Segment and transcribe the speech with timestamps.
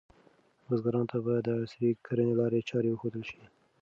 [0.67, 3.41] بزګرانو ته باید د عصري کرنې لارې چارې وښودل شي.